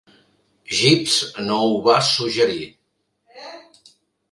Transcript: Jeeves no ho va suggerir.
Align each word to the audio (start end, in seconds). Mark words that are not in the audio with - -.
Jeeves 0.77 1.17
no 1.51 1.59
ho 1.67 1.77
va 1.89 1.99
suggerir. 2.09 2.59